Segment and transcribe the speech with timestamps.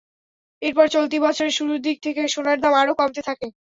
[0.61, 3.47] এরপর চলতি বছরের শুরুর দিক থেকে সোনার দাম আরও কমতে থাকে।